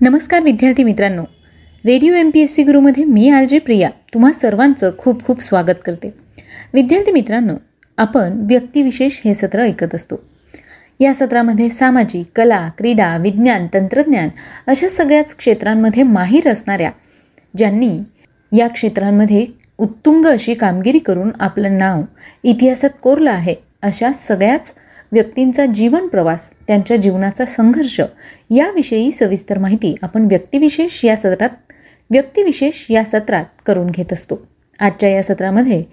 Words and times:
नमस्कार 0.00 0.42
विद्यार्थी 0.42 0.84
मित्रांनो. 0.84 1.22
Radio 1.86 2.14
M 2.14 2.30
P 2.30 2.40
S 2.40 2.54
C 2.54 2.62
गुरुमध्ये 2.62 3.04
मी 3.04 3.28
आर 3.28 3.44
जे 3.44 3.58
प्रिया. 3.58 3.88
तुम्हा 4.14 4.32
सर्वांचं 4.32 4.90
खूप 4.98 5.24
खूप 5.24 5.42
स्वागत 5.42 5.80
करते. 5.84 6.10
विद्यार्थी 6.74 7.12
मित्रांनो 7.12 7.54
आपण 7.98 8.44
व्यक्तिविशेष 8.48 9.20
हे 9.24 9.34
सत्र 9.34 9.62
ऐकत 9.62 9.94
असतो. 9.94 10.16
या 11.00 11.14
सत्रामध्ये 11.14 11.68
सामाजिक 11.68 12.26
कला 12.36 12.68
क्रीडा 12.78 13.16
विज्ञान 13.16 13.66
तंत्रज्ञान 13.74 14.28
अशा 14.66 14.88
सगळ्याच 14.88 15.34
क्षेत्रांमध्ये 15.36 16.02
माहीर 16.02 16.48
असणाऱ्या 16.48 16.90
ज्यांनी 17.56 17.98
या 18.52 18.68
क्षेत्रांमध्ये 18.68 19.46
उत्तुंग 19.78 20.26
अशी 20.26 20.54
कामगिरी 20.54 20.98
करून 20.98 21.30
आपलं 21.40 21.78
नाव 21.78 22.02
इतिहासात 22.42 22.90
कोरलं 23.02 23.30
आहे 23.30 23.54
अशा 23.82 24.12
सगळ्याच 24.12 24.74
व्यक्तींचा 25.12 25.66
जीवन 25.66 26.06
प्रवास 26.06 26.50
त्यांच्या 26.50 26.96
जीवनाचा 26.96 27.44
संघर्ष 27.44 28.00
याविषयी 28.50 29.10
सविस्तर 29.10 29.58
माहिती 29.58 29.94
आपण 30.02 30.22
व्यक्तिविशेष 30.22 31.04
या 31.04 31.16
सत्रात 31.16 31.48
व्यक्तिविशेष 32.10 32.86
या 32.90 33.04
सत्रात 33.04 33.44
करून 33.66 33.90
घेत 33.90 34.12
असतो. 34.12 34.46
आजच्या 34.80 35.08
या 35.08 35.22
सत्रामध्ये 35.22 35.84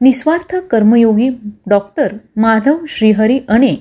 निस्वार्थ 0.00 0.56
कर्मयोगी 0.56 1.28
डॉक्टर 1.66 2.12
माधव 2.36 2.78
श्रीहरी 2.88 3.40
अणे 3.48 3.74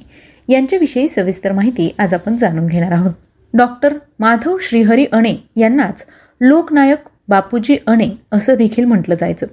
यांच्याविषयी 0.50 1.08
सविस्तर 1.08 1.52
माहिती 1.52 1.96
आज 2.00 2.14
आपण 2.14 2.36
जाणून 2.36 2.66
घेणार 2.66 2.92
आहोत. 2.92 3.14
डॉक्टर 3.54 3.94
माधव 4.20 4.58
श्रीहरी 4.62 5.06
अणे 5.12 5.36
यांनाच 5.56 6.06
लोकनायक 6.42 6.98
बापूजी 7.28 7.78
अणे 7.88 8.10
असं 8.32 8.56
देखील 8.56 8.86
म्हटलं 8.86 9.16
जायचं. 9.16 9.48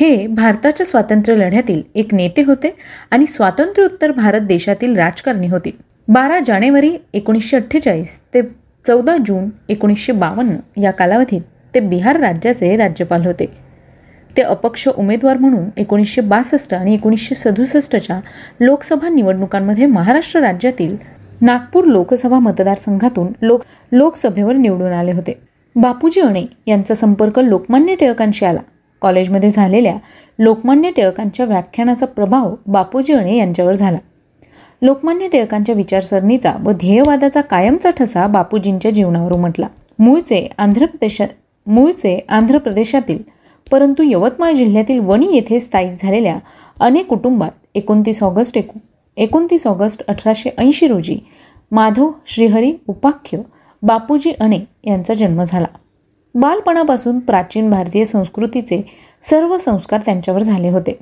हे 0.00 0.26
भारताच्या 0.26 0.84
स्वातंत्र्य 0.86 1.36
लढ्यातील 1.36 1.82
एक 1.94 2.12
नेते 2.14 2.42
होते 2.42 2.74
आणि 3.10 3.26
स्वातंत्र्योत्तर 3.26 4.12
भारत 4.12 4.40
देशातील 4.40 4.96
राजकारणी 4.96 5.46
होते. 5.46 5.70
बारा 6.08 6.38
जानेवारी 6.46 6.90
एकोणीसशे 7.12 7.56
अठ्ठेचाळीस 7.56 8.16
ते 8.34 8.42
चौदा 8.86 9.16
जून 9.26 9.48
एकोणीसशे 9.68 10.12
बावन्न 10.12 10.80
या 10.80 10.90
कालावधीत 10.90 11.40
ते 11.74 11.80
बिहार 11.80 12.20
राज्याचे 12.20 12.74
राज्यपाल 12.76 13.26
होते. 13.26 13.46
ते 14.36 14.42
अपक्ष 14.42 14.88
उमेदवार 14.88 15.38
म्हणून 15.38 15.68
एकोणीसशे 15.76 16.20
बासष्ट 16.20 16.74
आणि 16.74 16.94
एकोणीसशे 16.94 17.34
सदुसष्टच्या 17.34 18.20
लोकसभा 18.60 19.08
निवडणुकांमध्ये 19.08 19.86
महाराष्ट्र 19.86 20.40
राज्यातील 20.40 20.96
नागपूर 21.42 21.84
लोकसभा 21.84 22.38
मतदारसंघातून 22.38 23.32
लोक 23.42 23.64
लोकसभेवर 23.92 24.56
निवडून 24.56 24.92
आले 24.92 25.12
होते. 25.12 25.38
बापूजी 25.76 26.20
अणे 26.20 26.46
यांचा 26.66 26.94
संपर्क 26.94 27.38
लोकमान्य 27.38 27.94
टिळकांशी 27.94 28.44
आला. 28.46 28.60
कॉलेजमध्ये 29.00 29.50
झालेल्या 29.50 29.96
लोकमान्य 30.38 30.90
टिळकांच्या 30.90 31.46
व्याख्यानाचा 31.46 32.06
प्रभाव 32.06 32.54
बापूजी 32.66 33.12
अणे 33.12 33.36
यांच्यावर 33.36 33.72
झाला. 33.72 33.98
लोकमान्य 34.82 35.28
टिळकांच्या 35.28 35.74
विचारसरणीचा 35.74 36.54
व 36.64 36.72
ध्येयवादाचा 36.72 37.40
कायमचा 37.40 37.90
ठसा 37.90 38.26
बापूजींच्या 38.26 38.90
जीवनावर 38.90 39.32
उमटला. 39.32 39.66
मूळचे 39.98 40.46
आंध्र 40.58 40.86
प्रदेशात 40.86 41.28
मूळचे 41.66 42.18
आंध्र 42.28 42.58
प्रदेशातील 42.58 43.18
परंतु 43.66 44.02
यवतमाळ 44.02 44.52
जिल्ह्यातील 44.52 44.98
वणी 44.98 45.26
येथे 45.32 45.60
स्थायिक 45.60 46.02
झालेल्या 46.02 46.38
अनेक 46.80 47.06
कुटुंबात 47.06 47.50
एकोणतीस 47.74 48.22
ऑगस्ट 48.22 48.56
एकू 48.56 48.78
एकोणतीस 49.16 49.66
ऑगस्ट 49.66 50.02
अठराशे 50.08 50.50
ऐंशी 50.58 50.86
रोजी 50.86 51.18
माधव 51.70 52.10
श्रीहरी 52.26 52.72
उपाख्य 52.88 53.38
बापूजी 53.82 54.32
अणे 54.40 54.58
यांचा 54.84 55.14
जन्म 55.14 55.42
झाला. 55.42 55.66
बालपणापासून 56.34 57.18
प्राचीन 57.18 57.70
भारतीय 57.70 58.04
संस्कृतीचे 58.04 58.82
सर्व 59.22 59.58
संस्कार 59.58 60.00
त्यांच्यावर 60.00 60.42
झाले 60.42 60.68
होते. 60.68 60.98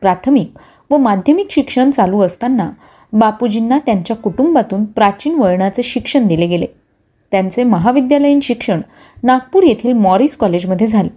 प्राथमिक 0.00 0.52
व 0.90 0.96
माध्यमिक 0.96 1.46
शिक्षण 1.50 1.90
चालू 1.90 2.20
असताना 2.20 2.70
बापूजींना 3.12 3.78
त्यांच्या 3.78 4.16
कुटुंबातून 4.16 4.84
प्राचीन 4.84 5.34
वळणाचे 5.34 5.82
शिक्षण 5.82 6.26
दिले 6.26 6.46
गेले. 6.46 6.66
त्यांचे 7.30 7.64
महाविद्यालयीन 7.64 8.40
शिक्षण 8.40 8.80
नागपूर 9.22 9.62
येथील 9.62 9.92
मॉरिस 9.92 10.36
कॉलेजमध्ये 10.36 10.86
झाले. 10.86 11.08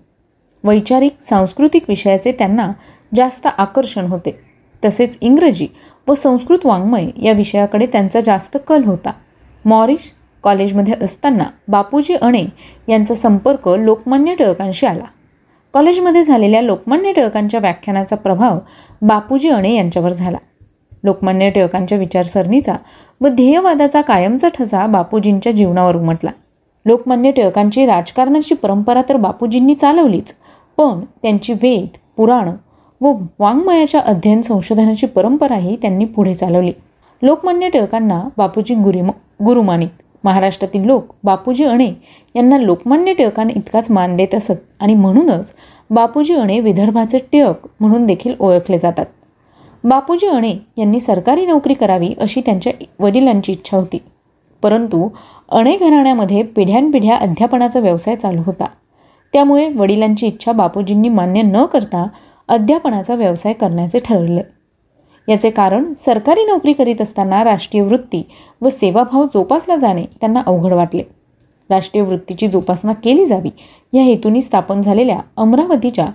वैचारिक 0.64 1.16
सांस्कृतिक 1.20 1.86
विषयाचे 1.90 2.32
त्यांना 2.32 2.72
जास्त 3.16 3.48
आकर्षण 3.58 4.06
होते. 4.06 4.40
तसेच 4.86 5.18
इंग्रजी 5.22 5.68
व 6.08 6.14
संस्कृत 6.14 6.66
वाङ्मय 6.66 7.08
या 7.22 7.32
विषयाकडे 7.32 7.86
त्यांचा 7.86 8.20
जास्त 8.20 8.58
कल 8.68 8.84
होता. 8.84 9.12
मॉरिस 9.66 10.12
कॉलेजमध्ये 10.46 10.94
असताना 11.02 11.44
बापूजी 11.68 12.14
अणे 12.14 12.44
यांचा 12.90 13.14
संपर्क 13.14 13.68
लोकमान्य 13.68 14.36
टिळकांशी 14.36 14.86
आला. 14.86 15.04
कॉलेजमध्ये 15.74 16.24
झालेल्या 16.24 16.62
लोकमान्य 16.62 17.12
टिळकांच्या 17.14 17.60
व्याख्यानाचा 17.60 18.16
प्रभाव 18.16 18.58
बापूजी 19.02 19.50
अणे 19.50 19.74
यांच्यावर 19.76 20.14
झाला. 20.14 20.38
लोकमान्य 21.04 21.50
टिळकांच्या 21.50 21.98
विचारसरणीचा 21.98 22.76
व 23.22 23.28
ध्येयवादाचा 23.28 24.02
कायमचा 24.02 24.48
ठसा 24.48 24.86
बापूजींच्या 24.88 25.52
जीवनावर 25.52 25.96
उमटला. 25.96 26.32
लोकमान्य 26.86 27.32
टिळकांची 27.32 27.86
राजकारणाची 27.86 28.56
परंपरा 28.56 29.02
तर 29.10 29.18
बापूजींनी 29.18 29.76
चालवलीच 29.76 30.36
पण 30.78 31.00
त्यांची 31.22 31.54
वेद 31.54 31.98
पुराण 32.18 32.50
व 33.02 33.14
वाङ्मयाच्या 33.40 34.02
अध्ययन 34.02 34.42
संशोधनाची 34.42 35.06
परंपराही 35.06 35.76
त्यांनी 35.76 36.06
पुढे 36.06 36.34
चालवली. 36.34 36.72
लोकमान्य 37.22 37.70
टिळकांना 37.70 38.24
बापूजी 38.38 38.76
गुरु 38.76 39.08
गुरुमानित. 39.46 40.02
महाराष्ट्रातील 40.26 40.86
लोक 40.86 41.06
बापूजी 41.24 41.64
अणे 41.64 41.92
यांना 42.36 42.58
लोकमान्य 42.58 43.14
टिळकांना 43.14 43.54
इतकाच 43.56 43.92
मान 43.92 44.16
देत 44.16 44.36
असत. 44.36 44.54
आणि 44.80 44.94
म्हणूनच 44.94 45.54
बापूजी 45.90 46.34
अणे 46.34 46.60
विदर्भाचे 46.60 47.18
टिळक 47.32 47.68
म्हणून 47.80 48.06
देखील 48.06 48.34
ओळखले 48.40 48.80
जातात. 48.80 49.06
बापूजी 49.84 50.28
अणे 50.28 50.56
यांनी 50.78 51.00
सरकारी 51.00 51.46
नोकरी 51.46 51.74
करावी 51.74 52.14
अशी 52.20 52.42
त्यांच्या 52.42 52.74
वडिलांची 53.00 53.52
इच्छा 53.52 53.78
होती. 53.78 53.98
परंतु 54.62 55.10
अणे 55.50 55.78
घराण्यामध्ये 55.78 56.44
पिढ्यानपिढ्या 56.44 57.16
अध्यापनाचा 57.16 57.80
व्यवसाय 57.80 58.16
चालू 58.16 58.42
होता. 58.46 58.66
त्यामुळे 59.34 59.70
वडिलांची 59.70 60.28
इच्छा 60.28 60.52
बापूजींनी 60.52 61.10
मान्य 61.10 61.42
न 61.42 61.66
करता 61.66 62.08
अध्यापनाचा 62.48 63.16
व्यवसाय 63.16 63.54
करण्याचे 63.54 64.00
ठरवले 64.00 64.42
याचे 65.28 65.50
कारण 65.50 65.94
सरकारी 65.94 66.46
नोकरी 66.46 66.74
करीत 66.74 67.02
असताना 67.02 67.44
राष्ट्रीय 67.44 67.84
वृत्ती 67.84 68.24
व 68.62 68.70
सेवाभाव 68.70 69.26
जोपासला 69.26 69.76
जाणे 69.76 70.06
त्यांना 70.20 70.42
अवघड 70.46 70.74
वाटले. 70.74 71.04
राष्ट्रीय 71.70 72.04
वृत्तीची 72.04 72.48
जोपासना 72.48 72.94
केली 72.94 73.26
जावी 73.26 73.50
या 73.94 74.02
हेतूने 74.02 74.42
स्थापन 74.42 74.82
झालेल्या 74.82 75.20
अमरावतीच्या 75.38 76.06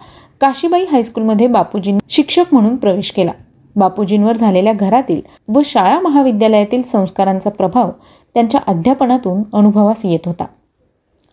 काशीबाई 0.40 0.84
हायस्कूलमध्ये 0.84 1.46
बापूजींनी 1.46 2.00
शिक्षक 2.08 2.44
म्हणून 2.52 2.76
प्रवेश 2.76 3.10
केला. 3.10 3.32
बापूजींवर 3.76 4.36
झालेल्या 4.36 4.72
घरातील 4.72 5.20
व 5.54 5.60
शाळा 5.64 6.00
महाविद्यालयातील 6.00 6.82
संस्कारांचा 6.82 7.50
प्रभाव 7.50 7.90
त्यांच्या 8.34 8.60
अध्यापनातून 8.66 9.42
अनुभवास 9.52 10.04
येत 10.04 10.26
होता. 10.26 10.44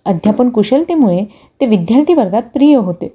अध्यापन 0.06 0.50
कुशलतेमुळे 0.50 1.26
ते 1.62 1.66
विद्यार्थी 1.66 2.14
वर्गात 2.14 2.44
प्रिय 2.54 2.76
होते. 2.76 3.14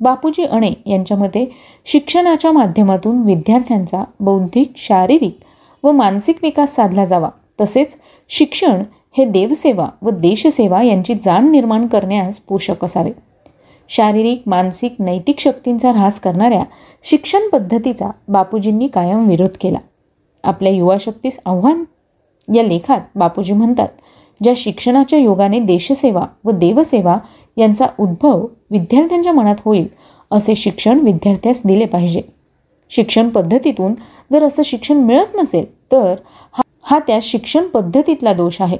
बापूजी 0.00 0.44
अणे 0.44 0.70
यांच्या 0.86 1.16
मते 1.16 1.52
शिक्षणाच्या 1.84 2.52
माध्यमातून 2.52 3.22
विद्यार्थ्यांचा 3.22 4.04
बौद्धिक 4.20 4.72
शारीरिक 4.76 5.38
व 5.84 5.92
मानसिक 5.92 6.38
विकास 6.42 6.74
साधला 6.74 7.04
जावा. 7.04 7.28
तसेच 7.60 7.96
शिक्षण 8.28 8.82
हे 9.18 9.24
देवसेवा 9.24 9.88
व 10.02 10.10
देशसेवा 10.10 10.82
यांची 10.82 11.14
जाण 11.14 11.50
निर्माण 11.50 11.86
करण्यास 11.86 12.38
पोषक 12.38 12.84
असावे. 12.84 13.10
शारीरिक 13.88 14.42
मानसिक 14.46 14.94
नैतिक 14.98 15.40
शक्तींचा 15.40 15.90
ऱ्हास 15.90 16.20
करणाऱ्या 16.20 16.64
शिक्षण 17.02 17.48
पद्धतीचा 17.48 18.10
बापूजींनी 18.28 18.86
कायम 18.86 19.28
विरोध 19.28 19.50
केला. 19.60 19.78
आपल्या 20.44 20.72
युवाशक्तीस 20.72 21.40
आव्हान? 21.46 21.84
या 22.54 22.62
लेखात 22.62 23.00
बापूजी 23.14 23.52
म्हणतात 23.52 23.88
ज्या 24.42 24.52
शिक्षणाच्या 24.56 25.18
योगाने 25.18 25.60
देशसेवा 25.60 26.26
व 26.44 26.50
देवसेवा 26.50 27.16
यांचा 27.56 27.86
उद्भव 28.00 28.46
विद्यार्थ्यांच्या 28.70 29.32
मनात 29.32 29.56
होईल 29.64 29.86
असे 30.30 30.54
शिक्षण 30.54 30.98
विद्यार्थ्यास 30.98 31.60
दिले 31.64 31.84
पाहिजे. 31.84 32.20
शिक्षण 32.90 33.28
पद्धतीतून 33.28 33.94
जर 34.32 34.44
असं 34.44 34.62
शिक्षण 34.64 34.96
मिळत 34.96 35.36
नसेल 35.36 35.64
तर 35.92 36.14
हा 36.52 36.62
हा 36.82 36.98
त्या 36.98 37.18
शिक्षण 37.22 37.66
पद्धतीतला 37.66 38.32
दोष 38.32 38.60
आहे. 38.60 38.76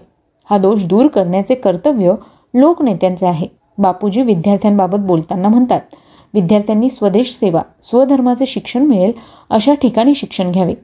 हा 0.51 0.59
दोष 0.59 0.85
दूर 0.85 1.07
करण्याचे 1.07 1.55
कर्तव्य 1.55 2.15
लोकनेत्यांचे 2.55 3.27
आहे. 3.27 3.47
बापूजी 3.79 4.23
विद्यार्थ्यांबाबत 4.23 4.99
बोलताना 4.99 5.49
म्हणतात 5.49 5.81
विद्यार्थ्यांनी 6.35 6.89
स्वदेश 6.89 7.31
सेवा 7.33 7.63
स्वधर्माचे 7.83 8.47
शिक्षण 8.47 8.83
मिळेल 8.83 9.13
अशा 9.51 9.75
ठिकाणी 9.75 10.15
शिक्षण 10.15 10.51
घ्यावे. 10.51 10.75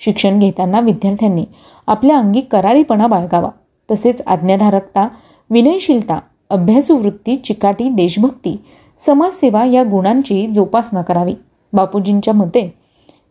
शिक्षण 0.00 0.38
घेताना 0.38 0.80
विद्यार्थ्यांनी 0.80 1.44
आपल्या 1.86 2.18
अंगी 2.18 2.40
करारीपणा 2.40 3.06
बाळगावा. 3.06 3.50
तसेच 3.90 4.22
आज्ञाधारकता 4.26 5.08
विनयशीलता 5.50 6.18
अभ्यासू 6.52 6.96
वृत्ती 6.96 7.36
चिकाटी 7.36 7.88
देशभक्ती 7.90 8.56
समाजसेवा 9.00 9.64
या 9.64 9.82
गुणांची 9.82 10.46
जोपासना 10.46 11.02
करावी. 11.02 11.34
बापूजींच्या 11.72 12.34
मते 12.34 12.70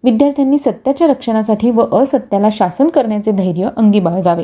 विद्यार्थ्यांनी 0.04 0.58
सत्याच्या 0.58 1.08
रक्षणासाठी 1.08 1.70
व 1.72 1.86
असत्याला 1.98 2.50
शासन 2.52 2.88
करण्याचे 2.88 3.32
धैर्य 3.32 3.70
अंगी 3.78 4.00
बाळगावे. 4.00 4.44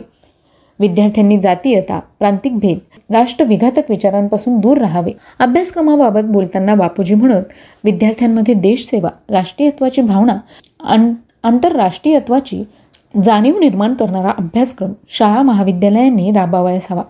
विद्यार्थ्यांनी 0.80 1.38
जातीयता 1.38 2.00
प्रांतिक 2.20 2.58
भेद 2.60 2.78
राष्ट्रविघातक 3.14 3.90
विचारांपासून 3.90 4.60
दूर 4.60 4.78
राहावे. 4.78 5.12
अभ्यासक्रमाबाबत 5.40 6.32
बोलताना 6.32 6.76
बापूजी 6.76 7.16
म्हणत 7.16 7.54
विद्यार्थ्यांमध्ये 7.84 8.54
देशसेवा 8.54 9.10
राष्ट्रीयत्वाची 9.30 10.02
भावना 10.02 10.38
आंतरराष्ट्रीयत्वाची 11.44 12.64
जाणीव 13.24 13.60
निर्माण 13.60 13.94
करणारा 13.94 14.32
अभ्यासक्रम 14.38 14.92
शाळा 15.10 15.42
महाविद्यालयांनी 15.42 16.32
राबावयास 16.32 16.88
हवा 16.90 17.04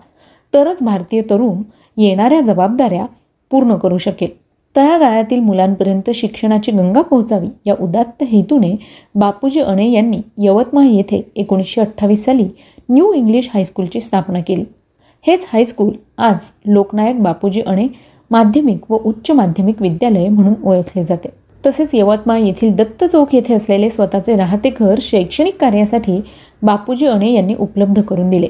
तरच 0.54 0.82
भारतीय 0.82 1.22
तरुण 1.30 1.62
येणाऱ्या 1.96 2.40
जबाबदाऱ्या 2.40 3.04
पूर्ण 3.50 3.74
करू 3.74 3.98
शकेल. 3.98 4.30
तळागाळातील 4.76 5.40
मुलांपर्यंत 5.40 6.10
शिक्षणाची 6.14 6.72
गंगा 6.72 7.02
पोहोचावी 7.02 7.46
या 7.66 7.74
उदात्त 7.80 8.22
हेतूने 8.22 8.74
बापूजी 9.14 9.60
अणे 9.60 9.90
यांनी 9.90 10.20
यवतमाळ 10.38 10.86
येथे 10.86 11.20
एकोणीसशे 11.36 11.80
अठ्ठावीस 11.80 12.24
साली 12.24 12.48
न्यू 12.88 13.12
इंग्लिश 13.12 13.48
हायस्कूलची 13.54 14.00
स्थापना 14.00 14.40
केली. 14.40 14.64
हेच 15.26 15.46
हायस्कूल 15.52 15.90
आज 16.18 16.50
लोकनायक 16.66 17.22
बापूजी 17.22 17.60
अणे 17.60 17.86
माध्यमिक 18.30 18.90
व 18.90 18.98
उच्च 19.04 19.30
माध्यमिक 19.30 19.82
विद्यालय 19.82 20.28
म्हणून 20.28 20.54
ओळखले 20.64 21.04
जाते. 21.04 21.28
तसेच 21.66 21.90
यवतमाळ 21.94 22.38
येथील 22.38 22.74
दत्त 22.74 23.04
चौक 23.04 23.34
येथे 23.34 23.54
असलेले 23.54 23.90
स्वतःचे 23.90 24.36
राहते 24.36 24.70
घर 24.70 24.98
शैक्षणिक 25.02 25.56
कार्यासाठी 25.60 26.20
बापूजी 26.62 27.06
अणे 27.06 27.32
यांनी 27.32 27.54
उपलब्ध 27.54 28.02
करून 28.02 28.30
दिले. 28.30 28.48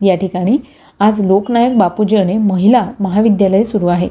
या 0.00 0.14
ठिकाणी 0.14 0.56
आज 1.00 1.20
लोकनायक 1.20 1.78
बापूजी 1.78 2.16
अणे 2.16 2.36
महिला 2.38 2.90
महाविद्यालय 3.00 3.62
सुरू 3.62 3.86
आहे. 3.86 4.08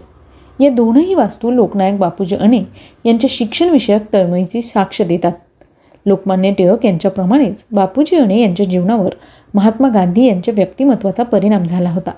या 0.59 0.69
दोनही 0.69 1.13
वास्तू 1.13 1.51
लोकनायक 1.51 1.99
बापूजी 1.99 2.35
अणे 2.35 2.61
यांच्या 3.05 3.27
शिक्षणविषयक 3.31 4.13
तळमळीची 4.13 4.61
साक्ष 4.61 5.01
देतात. 5.01 5.31
लोकमान्य 6.05 6.51
टिळक 6.51 6.85
यांच्याप्रमाणेच 6.85 7.65
बापूजी 7.71 8.15
अणे 8.15 8.41
यांच्या 8.41 8.65
जीवनावर 8.65 9.09
महात्मा 9.53 9.89
गांधी 9.89 10.25
यांच्या 10.27 10.53
व्यक्तिमत्वाचा 10.57 11.23
परिणाम 11.23 11.63
झाला 11.63 11.89
होता. 11.89 12.11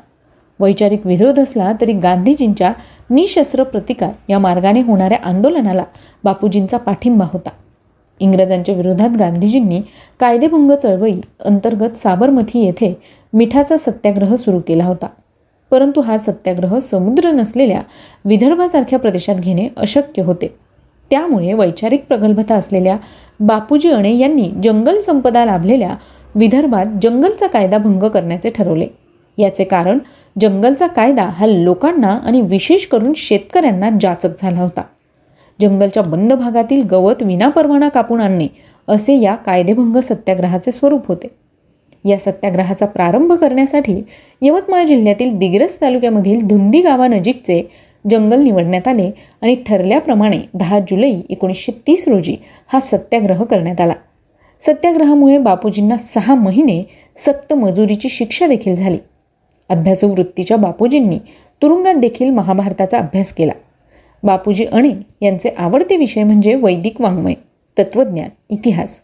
वैचारिक 0.59 1.07
विरोध 1.07 1.39
असला 1.39 1.71
तरी 1.81 1.93
गांधीजींच्या 1.93 2.73
निशस्त्र 3.09 3.63
प्रतिकार 3.63 4.11
या 4.29 4.39
मार्गाने 4.39 4.81
होणाऱ्या 4.81 5.17
आंदोलनाला 5.23 5.83
बापूजींचा 6.23 6.77
पाठिंबा 6.77 7.25
होता. 7.33 7.49
इंग्रजांच्या 8.19 8.75
विरोधात 8.75 9.09
गांधीजींनी 9.19 9.81
कायदेभंग 10.19 10.71
चळवळी 10.83 11.21
अंतर्गत 11.45 11.97
साबरमती 11.97 12.65
येथे 12.65 13.20
मिठाचा 13.33 13.77
सत्याग्रह 13.77 14.35
सुरू 14.35 14.59
केला 14.59 14.85
होता. 14.85 15.07
परंतु 15.71 16.01
हा 16.01 16.17
सत्याग्रह 16.17 16.79
समुद्र 16.79 17.31
नसलेल्या 17.31 17.81
विदर्भासारख्या 18.25 18.99
प्रदेशात 18.99 19.35
घेणे 19.35 19.67
अशक्य 19.77 20.21
होते. 20.21 20.55
त्यामुळे 21.09 21.53
वैचारिक 21.53 22.05
प्रगल्भता 22.07 22.55
असलेल्या 22.55 22.97
बापूजी 23.39 23.89
अणे 23.89 24.17
यांनी 24.17 24.51
जंगल 24.63 24.99
संपदा 24.99 25.45
लाभलेल्या 25.45 25.95
विदर्भात 26.35 26.85
जंगलचा 27.01 27.47
कायदा 27.47 27.77
भंग 27.77 28.03
करण्याचे 28.03 28.49
ठरवले. 28.49 28.87
याचे 29.37 29.63
कारण 29.63 29.97
जंगलचा 30.41 30.87
कायदा 30.87 31.23
हा 31.23 31.45
लोकांना 31.45 32.09
आणि 32.09 32.41
विशेष 32.41 32.85
करून 32.85 33.13
शेतकऱ्यांना 33.15 33.89
जाचक 34.01 34.41
झाला 34.41 34.61
होता. 34.61 34.81
जंगलच्या 35.61 36.03
बंद 36.03 36.33
भागातील 36.33 36.83
गवत 36.83 37.23
विनापरवाना 37.23 37.89
कापून 37.89 38.21
आणणे 38.21 38.47
असे 38.87 39.21
या 39.21 39.35
कायदेभंग 39.35 39.97
सत्याग्रहाचे 39.97 40.71
स्वरूप 40.71 41.07
होते. 41.07 41.27
या 42.05 42.17
सत्याग्रहाचा 42.17 42.85
प्रारंभ 42.85 43.33
करण्यासाठी 43.33 44.01
यवतमाळ 44.41 44.85
जिल्ह्यातील 44.85 45.37
दिग्रस 45.37 45.81
तालुक्यामधील 45.81 46.47
धुंदी 46.47 46.81
गावानजीकचे 46.81 47.69
जंगल 48.09 48.41
निवडण्यात 48.41 48.87
आले 48.87 49.11
आणि 49.41 49.55
ठरल्याप्रमाणे 49.67 50.39
दहा 50.53 50.79
जुलै 50.79 51.13
एकोणीसशे 51.29 51.71
तीस 51.87 52.07
रोजी 52.07 52.35
हा 52.73 52.79
सत्याग्रह 52.79 53.43
करण्यात 53.43 53.81
आला. 53.81 53.93
सत्याग्रहामुळे 54.61 55.37
बापूजींना 55.37 55.97
सहा 55.97 56.35
महिने 56.35 56.83
सक्त 57.25 57.53
मजुरीची 57.53 58.09
शिक्षा 58.09 58.47
देखील 58.47 58.75
झाली. 58.75 58.97
अभ्यासू 59.69 60.07
वृत्तीच्या 60.07 60.57
बापूजींनी 60.57 61.19
तुरुंगात 61.61 61.95
देखील 61.95 62.29
महाभारताचा 62.29 62.97
अभ्यास 62.97 63.33
केला. 63.33 63.53
बापूजी 64.23 64.65
अणे 64.65 64.91
यांचे 65.21 65.49
आवडते 65.57 65.97
विषय 65.97 66.23
म्हणजे 66.23 66.55
वैदिक 66.55 67.01
वाङ्मय 67.01 67.33
तत्त्वज्ञान 67.77 68.29
इतिहास. 68.49 68.99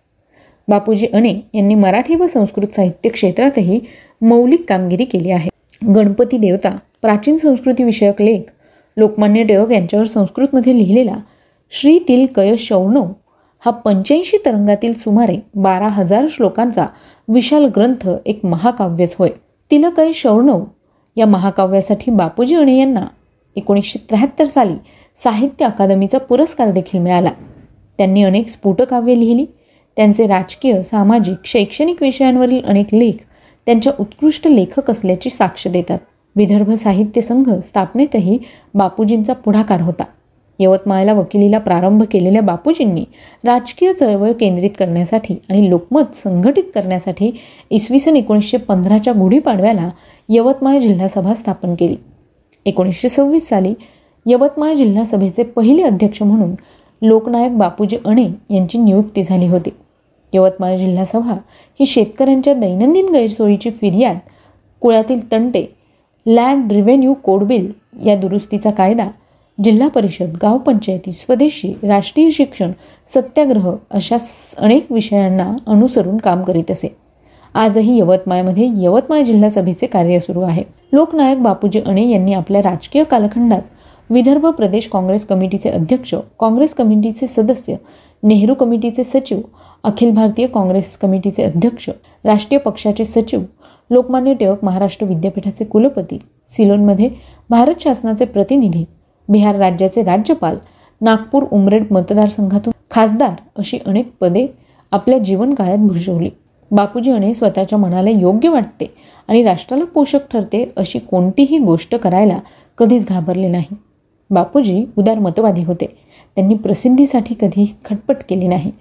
बापूजी 0.68 1.08
अणे 1.14 1.34
यांनी 1.54 1.76
मराठी 1.76 2.16
व 2.16 2.26
संस्कृत 2.28 2.76
साहित्य 2.76 3.10
क्षेत्रातही 3.10 3.80
मौलिक 4.22 4.66
कामगिरी 4.70 5.06
केली 5.06 5.32
आहे. 5.32 5.50
गणपती 5.96 6.38
देवता 6.38 6.76
प्राचीन 7.02 7.38
संस्कृतीविषयक 7.38 8.22
लेख 8.22 8.42
लोकमान्य 8.98 9.44
टिळक 9.44 9.72
यांच्यावर 9.72 10.06
संस्कृतमध्ये 10.06 10.78
लिहिलेला 10.78 11.16
श्री 11.72 11.98
तिल 12.08 12.26
कय 12.36 12.56
शौणव 12.60 13.06
हा 13.66 13.72
पंच्याऐंशी 13.72 14.38
तरंगातील 14.46 14.94
सुमारे 14.94 15.38
बारा 15.56 15.88
हजार 15.88 16.26
श्लोकांचा 16.30 16.86
विशाल 17.28 17.66
ग्रंथ 17.66 18.10
एक 18.26 18.46
महाकाव्यच 18.46 19.16
होय. 19.20 19.30
तिलकय 19.72 20.12
शौणव 20.14 20.64
या 21.16 21.26
महाकाव्यासाठी 21.26 22.12
बापूजी 22.12 22.56
अणे 22.56 22.78
यांना 22.80 23.06
एकोणीसशे 23.56 24.00
त्र्याहत्तर 24.00 24.46
साली 24.46 24.74
साहित्य 25.24 25.66
अकादमीचा 25.66 26.18
पुरस्कार 26.18 26.72
देखील 26.72 27.00
मिळाला. 27.00 27.30
त्यांनी 27.98 28.24
अनेक 28.24 28.50
स्फुटकाव्ये 28.50 29.20
लिहिली 29.20 29.46
त्यांचे 29.98 30.26
राजकीय 30.28 30.82
सामाजिक 30.82 31.46
शैक्षणिक 31.46 32.02
विषयांवरील 32.02 32.62
अनेक 32.64 32.94
लेख 32.94 33.24
त्यांच्या 33.68 33.94
उत्कृष्ट 34.00 34.48
लेखक 34.48 34.92
असल्याची 34.92 35.30
साक्ष 35.30 35.68
देतात. 35.68 36.00
विदर्भ 36.36 36.72
साहित्य 36.74 37.22
संघ 37.22 37.50
स्थापनेतही 37.60 38.38
बापूजींचा 38.74 39.34
पुढाकार 39.34 39.82
होता. 39.82 40.04
यवतमाळला 40.60 41.14
वकिलीला 41.14 41.58
प्रारंभ 41.58 42.04
केलेल्या 42.04 42.42
बापूजींनी 42.42 43.04
राजकीय 43.46 43.94
चळवळ 43.94 44.32
केंद्रित 44.32 44.70
करण्यासाठी 44.80 45.36
आणि 45.50 45.70
लोकमत 45.70 46.16
संघटित 46.16 46.64
करण्यासाठी 46.76 47.32
इसवी 47.72 48.00
सन 48.00 48.16
एकोणीसशे 48.16 48.58
पंधराच्या 48.58 49.14
गुढीपाडव्याला 49.14 49.90
यवतमाळ 50.30 50.80
जिल्हा 50.80 51.08
सभा 51.08 51.34
स्थापन 51.34 51.76
केली. 51.76 51.96
एकोणीसशे 52.66 53.10
सव्वीस 53.10 53.48
साली 53.50 53.74
यवतमाळ 54.26 54.74
जिल्हा 54.74 55.04
सभेचे 55.06 55.44
पहिले 55.44 55.84
अध्यक्ष 55.84 56.22
म्हणून 56.24 56.54
लोकनायक 57.02 57.58
बापूजी 57.58 57.98
अणे 58.06 58.28
यांची 58.50 58.78
नियुक्ती 58.78 59.24
झाली 59.24 59.48
होती. 59.48 59.70
यवतमाळ 60.34 60.76
जिल्हा 60.76 61.06
सभा 61.06 61.34
ही 61.80 61.86
शेतकऱ्यांच्या 61.86 62.54
दैनंदिन 62.54 63.12
गैरसोयीची 63.14 63.70
फिर्याद 63.70 64.18
कुळातील 64.82 65.32
तंटे 65.32 65.66
लँड 66.26 66.72
रिव्हेन्यू 66.72 67.14
कोडबिल 67.14 67.72
या 68.06 68.16
दुरुस्तीचा 68.16 68.72
कायदा 68.72 69.08
जिल्हा 69.58 69.88
परिषद 69.88 70.38
गावपंचायती 70.42 71.12
स्वदेशी 71.12 71.74
राष्ट्रीय 71.84 72.30
शिक्षण 72.30 72.72
सत्याग्रह 73.14 73.72
अशा 73.92 74.18
अनेक 74.58 74.92
विषयांना 74.92 75.52
अनुसरून 75.68 76.18
काम 76.18 76.42
करीत 76.44 76.72
असे. 76.72 76.88
आजही 77.56 77.98
यवतमाळमध्ये 78.00 78.68
यवतमाळ 78.84 79.24
जिल्हा 79.24 79.50
सभेचे 79.50 79.88
कार्य 79.88 80.20
सुरू 80.20 80.42
आहे. 80.42 80.64
लोकनायक 80.94 81.42
बापूजी 81.44 81.80
अणे 81.80 82.08
यांनी 82.10 82.34
आपल्या 82.34 82.62
राजकीय 82.62 83.04
कालखंडात 83.04 83.62
विदर्भ 84.10 84.46
प्रदेश 84.48 84.88
काँग्रेस 84.88 85.26
कमिटीचे 85.26 85.70
अध्यक्ष 85.70 86.14
काँग्रेस 86.40 86.74
कमिटीचे 86.74 87.28
सदस्य 87.28 87.76
नेहरू 88.24 88.54
कमिटीचे 88.54 89.04
सचिव 89.04 89.40
अखिल 89.84 90.12
भारतीय 90.12 90.48
काँग्रेस 90.48 90.98
कमिटीचे 90.98 91.44
अध्यक्ष 91.44 91.90
राष्ट्रीय 92.26 92.60
पक्षाचे 92.60 93.06
सचिव 93.06 93.42
लोकमान्य 93.90 94.34
टिळक 94.34 94.64
महाराष्ट्र 94.64 95.06
विद्यापीठाचे 95.06 95.66
कुलपती 95.66 96.18
सिलोनमध्ये 96.50 97.10
भारत 97.50 97.82
शासनाचे 97.82 98.26
प्रतिनिधी 98.26 98.84
बिहार 99.30 99.56
राज्याचे 99.56 100.04
राज्यपाल 100.04 100.58
नागपूर 101.02 101.44
उमरेड 101.52 101.86
मतदारसंघातून 101.92 102.74
खासदार 102.92 103.34
अशी 103.58 103.78
अनेक 103.86 104.12
पदे 104.22 104.46
आपल्या 104.92 105.18
जीवनकाळात 105.20 105.78
भूषवली. 105.78 106.30
बापूजी 106.72 107.12
अणे 107.12 107.34
स्वतःच्या 107.34 107.78
मनाला 107.80 108.10
योग्य 108.10 108.50
वाटते 108.50 108.86
आणि 109.30 109.44
राष्ट्राला 109.44 109.86
पोषक 109.86 110.32
ठरते 110.32 110.64
अशी 110.78 111.00
कोणतीही 111.00 111.58
गोष्ट 111.58 111.96
करायला 111.96 112.40
कधीच 112.78 113.08
घाबरले 113.08 113.48
नाही. 113.48 113.76
बापूजी 114.30 114.84
उदार 114.98 115.20
मतवादी 115.20 115.64
होते. 115.64 115.86
त्यांनी 116.38 116.56
प्रसिद्धीसाठी 116.56 117.36
कधी 117.42 117.66
खटपट 117.86 118.24
केली 118.30 118.48
नाही. 118.48 118.72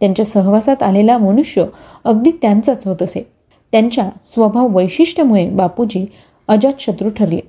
त्यांच्या 0.00 0.24
सहवासात 0.24 0.82
आलेला 0.82 1.18
मनुष्य 1.18 1.64
अगदी 2.04 2.30
त्यांचाच 2.42 2.86
होत 2.86 3.02
असे. 3.02 3.26
त्यांच्या 3.72 4.10
स्वभाव 4.22 4.76
वैशिष्ट्यामुळे 4.76 5.50
बापूजी 5.50 6.06
अजातशत्रू 6.48 7.08
ठरले. 7.08 7.40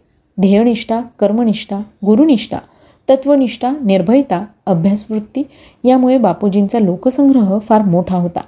ध्येयनिष्ठा 0.42 1.01
कर्मनिष्ठा 1.20 1.80
गुरुनिष्ठा 2.06 2.58
तत्वनिष्ठा 3.10 3.72
निर्भयता 3.84 4.46
अभ्यासवृत्ती 4.66 5.44
यामुळे 5.84 6.18
बापूजींचा 6.18 6.80
लोकसंग्रह 6.80 7.60
फार 7.60 7.82
मोठा 7.82 8.18
होता. 8.18 8.42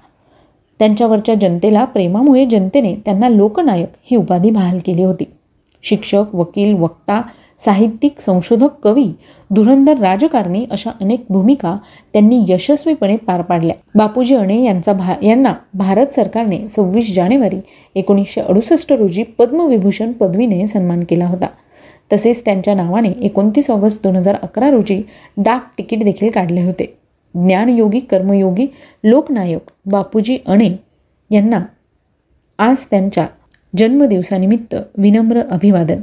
त्यांच्यावरच्या 0.80 1.36
जनतेला 1.36 1.86
प्रेमामुळे 1.86 2.46
जनतेने 2.46 2.96
त्यांना 2.96 3.30
लोकनायक 3.30 3.90
ही 4.04 4.18
उपाधी 4.18 4.50
बहाल 4.50 4.80
केली 4.86 5.04
होती. 5.04 5.24
शिक्षक 5.84 6.24
वकील 6.34 6.74
वक्ता 6.74 7.22
साहित्यिक 7.66 8.20
संशोधक 8.20 8.70
कवी 8.84 9.08
धुरंधर 9.52 9.98
राजकारणी 9.98 10.66
अशा 10.72 10.92
अनेक 11.02 11.26
भूमिका 11.30 11.78
त्यांनी 12.14 12.46
यशस्वीपणे 12.50 13.16
पार 13.16 13.42
पाडल्या. 13.42 13.76
बापूजी 13.96 14.36
अणे 14.36 14.64
यांचा 14.64 14.94
भा 14.94 15.16
यांना 15.24 15.54
भारत 15.74 16.08
सरकारने 16.08 16.68
सव्वीस 16.68 17.16
जानेवारी 17.16 17.60
एकोणीसशे 17.96 18.42
अडुसष्ट 18.42 18.94
रोजी 18.94 19.24
पद्मविभूषण 19.24 20.12
पदवीने 20.12 20.68
सन्मान 20.68 21.04
केला 21.10 21.26
होता. 21.26 21.48
तसेच 22.14 22.46
त्यांच्या 22.46 22.74
नावाने 22.74 23.10
एकोणतीस 23.22 23.70
ऑगस्ट 23.70 24.04
दोन 24.04 24.16
हजार 24.16 24.36
अकरा 24.42 24.70
रोजी 24.70 25.02
डाक 25.38 25.72
तिकीट 25.78 26.04
देखील 26.04 26.30
काढले 26.30 26.62
होते. 26.62 26.98
ज्ञानयोगी 27.36 28.00
कर्मयोगी 28.00 28.68
लोकनायक 29.04 29.72
बापूजी 29.86 30.38
अणे 30.46 30.70
यांना 31.32 31.60
आज 32.60 32.84
त्यांच्या 32.92 33.28
जन्मदिवसानिमित्त 33.78 34.76
विनम्र 34.98 35.42
अभिवादन. 35.42 36.02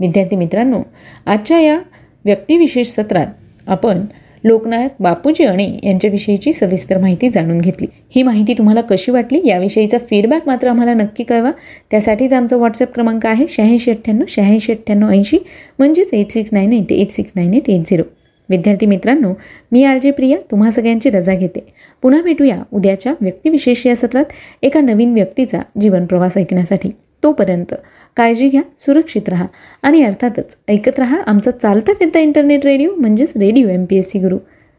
विद्यार्थी 0.00 0.36
मित्रांनो 0.36 0.82
आजच्या 1.26 1.60
या 1.60 1.78
व्यक्तिविशेष 2.24 2.86
सत्रात 2.86 3.26
आपण 3.66 4.04
लोकनायक 4.44 4.90
बापूजी 5.00 5.44
अणे 5.44 5.66
यांच्याविषयीची 5.82 6.52
सविस्तर 6.52 6.98
माहिती 6.98 7.28
जाणून 7.28 7.58
घेतली. 7.58 7.86
ही 8.10 8.22
माहिती 8.22 8.54
तुम्हाला 8.58 8.80
कशी 8.80 9.10
वाटली? 9.12 9.40
याविषयीचा 9.44 9.98
फीडबॅक 10.10 10.46
मात्र 10.46 10.68
आम्हाला 10.68 10.94
नक्की 10.94 11.24
कळवा. 11.24 11.50
त्यासाठीच 11.90 12.32
आमचा 12.32 12.56
व्हॉट्सअप 12.56 12.94
क्रमांक 12.94 13.26
आहे 13.26 13.46
शहाऐंशी 13.48 13.90
अठ्ठ्याण्णव 13.90 14.24
शहाऐंशी 14.28 14.72
अठ्ठ्याण्णव 14.72 15.10
ऐंशी 15.10 15.38
म्हणजेच 15.78 16.14
eight 16.14 16.30
six 16.30 16.50
nine 16.52 16.72
eight 16.72 16.92
eight 16.92 17.10
six 17.10 17.32
nine 17.36 17.54
eight 17.54 17.70
eight 17.70 17.80
zero 17.86 18.02
विद्यार्थी 18.48 18.86
मित्रांनो 18.86 19.32
मी 19.72 19.84
आर 19.84 19.98
जे 19.98 20.10
प्रिया 20.10 20.38
तुम्हा 20.50 20.70
सगळ्यांची 20.70 21.10
रजा 21.10 21.34
घेते. 21.34 21.60
पुन्हा 22.02 22.22
भेटूया 22.22 22.56
उद्याच्या 22.72 23.14
व्यक्तिविशेष 23.20 23.86
या 23.86 23.96
सत्रात 23.96 24.32
एका 24.62 24.80
नवीन 24.80 25.12
व्यक्तीचा 25.14 25.60
जीवनप्रवास 25.80 26.38
ऐकण्यासाठी. 26.38 26.90
तोपर्यंत 27.22 27.74
काळजी 28.16 28.48
घ्या 28.48 28.62
सुरक्षित 28.78 29.28
राहा 29.28 29.46
आणि 29.82 30.02
अर्थातच 30.04 30.56
ऐकत 30.68 30.98
राहा 30.98 31.20
आमचा 31.26 31.50
चालता 31.50 31.92
फिरता 31.92 32.18
इंटरनेट 32.18 32.64
रेडिओ 32.64 32.94
म्हणजेच 32.94 33.32
radio 33.36 33.68
M 33.68 33.84
P 33.84 33.96
S 33.96 34.10
C 34.10 34.18
Guru 34.18 34.38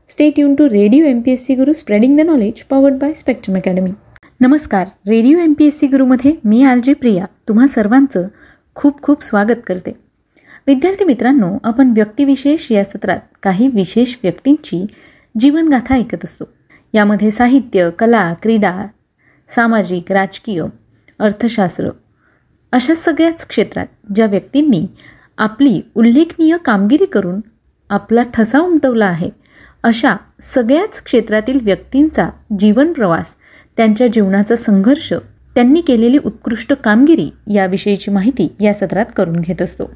stay 0.10 0.40
tune 0.40 0.56
to 0.56 0.70
radio 0.70 1.06
M 1.06 1.22
P 1.22 1.32
S 1.32 1.46
C 1.46 1.56
Guru 1.56 1.74
spreading 1.74 2.18
the 2.18 2.22
knowledge 2.22 2.64
powered 2.64 2.96
by 2.96 3.14
spectrum 3.14 3.56
academy 3.56 3.92
नमस्कार 4.42 4.88
radio 5.08 5.38
M 5.38 5.54
P 5.54 5.66
S 5.66 5.80
C 5.80 5.88
गुरुमध्ये 5.88 6.34
मी 6.46 6.64
आर 6.64 6.78
जे 6.78 6.94
प्रिया 6.94 7.26
तुम्हा 7.48 7.68
सर्वांचं 7.68 8.28
खूप 8.76 9.02
खूप 9.02 9.24
स्वागत 9.24 9.62
करते. 9.68 9.92
विद्यार्थी 10.68 11.06
मित्रांनो 11.06 11.58
आपण 11.64 11.92
व्यक्तिविशेष 11.92 12.72
या 12.72 12.84
सत्रात 12.84 13.20
काही 13.44 13.68
विशेष 13.68 14.16
व्यक्तींची 14.24 14.86
जीवनगाथा 15.40 15.96
ऐकत 15.96 16.24
असतो. 16.24 16.46
यामध्ये 16.94 17.32
साहित्य 17.32 17.90
कला 18.00 18.34
क्रीडा 18.34 18.86
सामाजिक 19.50 20.12
राजकीय 20.12 20.64
अर्थशास्त्र 21.20 21.90
अशा 22.72 22.96
सगळ्याच 22.96 23.48
क्षेत्रात 23.48 23.88
ज्या 24.16 24.26
व्यक्तींनी 24.26 24.88
आपली 25.38 25.82
उल्लेखनीय 25.96 26.58
कामगिरी 26.66 27.06
करून 27.06 27.42
आपला 27.90 28.22
ठसा 28.34 28.60
उमटवला 28.60 29.06
आहे 29.06 29.30
अशा 29.84 30.16
सगळ्याच 30.42 31.04
क्षेत्रातील 31.04 31.60
व्यक्तींचा 31.62 32.30
जीवनप्रवास 32.60 33.36
त्यांच्या 33.78 34.08
जीवनाचा 34.08 34.56
संघर्ष 34.56 35.14
त्यांनी 35.56 35.82
केलेली 35.82 36.18
उत्कृष्ट 36.18 36.74
कामगिरी 36.74 37.30
याविषयीची 37.54 38.12
माहिती 38.12 38.48
या 38.60 38.74
सत्रात 38.74 39.06
करून 39.16 39.34
घेत 39.34 39.62
असतो. 39.62 39.92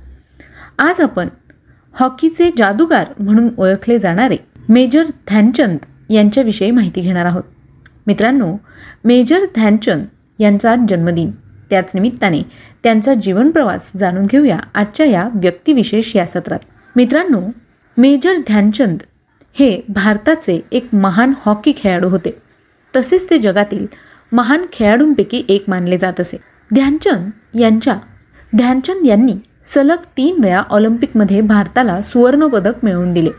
आज 0.80 1.02
आपण 1.02 1.28
हॉकीचे 2.00 2.52
जादूगार 2.58 3.06
म्हणून 3.20 3.50
ओळखले 3.58 4.00
जाणारे 4.00 4.38
मेजर 4.70 5.04
ध्यानचंद 5.04 5.78
यांच्याविषयी 6.10 6.72
माहिती 6.72 7.02
घेणार 7.02 7.26
आहोत. 7.26 7.44
मित्रांनो 8.08 8.56
मेजर 9.04 9.40
ध्यानचंद 9.40 10.06
यांचा 10.40 10.72
आज 10.72 10.80
जन्मदिन. 10.90 11.32
त्याच 11.70 11.92
निमित्ताने 11.96 12.42
त्यांचा 12.84 13.14
जीवनप्रवास 13.14 13.92
जाणून 13.98 14.24
घेऊया 14.24 14.60
आजच्या 14.76 15.06
या 15.06 15.30
व्यक्तिविशेष 15.34 16.16
या 16.16 16.26
सत्रात. 16.26 16.60
मित्रांनो 16.96 17.42
मेजर 17.98 18.34
ध्यानचंद 18.48 19.04
हे 19.60 19.82
भारताचे 19.90 20.62
एक 20.72 20.88
महान 20.94 21.34
हॉकी 21.46 21.74
खेळाडू 21.78 22.10
होते. 22.10 22.38
तसेच 22.96 23.30
ते 23.30 23.38
जगातील 23.38 23.86
महान 24.32 24.66
खेळाडूंपैकी 24.74 25.44
एक 25.50 25.64
मानले 25.68 25.98
जात 25.98 26.20
असे. 26.20 26.38
ध्यानचंद 26.74 27.30
यांच्या 27.60 27.96
ध्यानचंद 28.56 29.08
यांनी 29.08 29.34
सलग 29.66 29.98
तीन 30.18 30.44
वेळा 30.44 30.62
ऑलिम्पिकमध्ये 30.70 31.42
भारताला 31.42 32.02
सुवर्णपदक 32.02 32.74
मिळवून 32.84 33.14
दिले. 33.14 33.30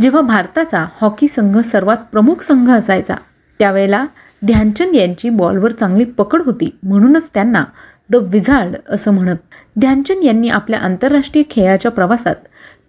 जेव्हा 0.00 0.20
भारताचा 0.20 0.86
हॉकी 1.00 1.28
संघ 1.28 1.58
सर्वात 1.58 1.96
प्रमुख 2.12 2.42
संघ 2.42 2.70
असायचा 2.70 3.14
त्यावेळेला 3.58 4.06
ध्यानचंद 4.44 4.94
यांची 4.94 5.28
बॉलवर 5.30 5.72
चांगली 5.72 6.04
पकड 6.04 6.42
होती 6.42 6.70
म्हणूनच 6.82 7.30
त्यांना 7.34 7.64
द 8.10 8.16
विझार्ड 8.16 8.74
असं 8.88 9.10
म्हणत. 9.10 9.36
ध्यानचंद 9.78 10.24
यांनी 10.24 10.48
आपल्या 10.48 10.78
आंतरराष्ट्रीय 10.78 11.44
खेळाच्या 11.50 11.90
प्रवासात 11.90 12.34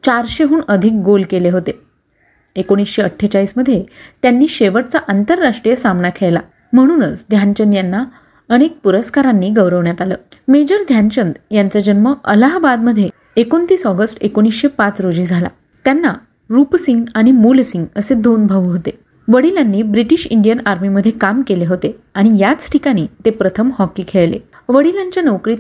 चारशेहून 0.06 0.62
अधिक 0.68 0.94
गोल 0.94 1.24
केले 1.30 1.50
होते. 1.50 1.80
एकोणीसशे 2.56 3.02
अठ्ठेचाळीसमध्ये 3.02 3.84
त्यांनी 4.22 4.48
शेवटचा 4.48 5.00
आंतरराष्ट्रीय 5.08 5.76
सामना 5.76 6.10
खेळला. 6.16 6.40
म्हणूनच 6.74 7.24
ध्यानचंद 7.30 7.76
यांना 7.76 8.06
अनेक 8.50 8.78
पुरस्कारांनी 8.84 9.50
गौरवण्यात 9.50 10.02
आलं. 10.02 10.16
मेजर 10.48 10.78
ध्यानचंद 10.88 11.34
यांचा 11.52 11.80
जन्म 11.80 12.14
अलाहाबादमध्ये 12.24 13.10
एकोणतीस 13.36 13.86
ऑगस्ट 13.88 14.18
एकोणीसशे 14.22 14.68
पाच 14.68 15.02
रोजी 15.02 15.24
झाला. 15.24 15.48
त्यांना 15.86 16.14
रूपसिंग 16.50 17.06
आणि 17.16 17.32
मूलसिंग 17.32 17.86
असे 17.96 18.14
दोन 18.14 18.46
भाऊ 18.48 18.66
होते. 18.72 19.00
वडिलांनी 19.28 19.82
ब्रिटिश 19.82 20.28
इंडियन 20.28 20.58
आर्मीमध्ये 20.66 21.12
काम 21.12 21.42
केले 21.48 21.66
होते 21.66 21.96
आणि 22.14 22.38
याच 22.40 22.72
ठिकाणी 22.72 23.08
ते 23.26 23.30
प्रथम 23.30 23.70
हॉकी 23.80 24.04
खेळले. 24.08 24.40
वडिलांच्या 24.70 25.24
नोकरीत 25.24 25.58